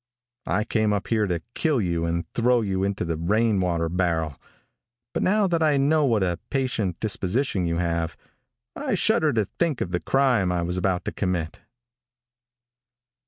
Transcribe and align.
I 0.47 0.63
came 0.63 0.93
up 0.93 1.09
here 1.09 1.27
to 1.27 1.43
kill 1.53 1.79
you 1.79 2.05
and 2.05 2.27
throw 2.33 2.61
you 2.61 2.83
into 2.83 3.05
the 3.05 3.17
rain 3.17 3.59
water 3.59 3.87
barrel, 3.87 4.41
but 5.13 5.21
now 5.21 5.45
that 5.45 5.61
I 5.61 5.77
know 5.77 6.05
what 6.05 6.23
a 6.23 6.39
patient 6.49 6.99
disposition 6.99 7.67
you 7.67 7.77
have, 7.77 8.17
I 8.75 8.95
shudder 8.95 9.31
to 9.33 9.45
think 9.45 9.79
of 9.79 9.91
the 9.91 9.99
crime 9.99 10.51
I 10.51 10.63
was 10.63 10.75
about 10.79 11.05
to 11.05 11.11
commit." 11.11 11.59